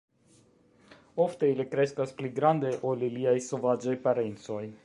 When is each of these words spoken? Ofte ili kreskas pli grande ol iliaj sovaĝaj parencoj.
Ofte 1.25 1.51
ili 1.53 1.67
kreskas 1.75 2.15
pli 2.21 2.33
grande 2.41 2.75
ol 2.93 3.07
iliaj 3.11 3.39
sovaĝaj 3.53 3.99
parencoj. 4.09 4.63